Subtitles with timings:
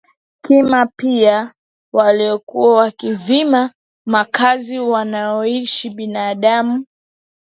[0.41, 1.53] Kima pia
[1.93, 3.73] walikuwa wakivamia
[4.05, 6.85] makazi wanayoishi binadamu